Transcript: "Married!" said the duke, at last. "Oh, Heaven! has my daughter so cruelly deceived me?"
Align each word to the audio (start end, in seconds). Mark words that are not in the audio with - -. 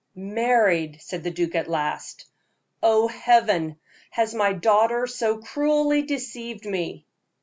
"Married!" 0.15 0.99
said 0.99 1.23
the 1.23 1.29
duke, 1.29 1.53
at 1.53 1.67
last. 1.69 2.25
"Oh, 2.81 3.07
Heaven! 3.07 3.77
has 4.09 4.33
my 4.33 4.51
daughter 4.51 5.05
so 5.05 5.37
cruelly 5.37 6.01
deceived 6.01 6.65
me?" 6.65 7.05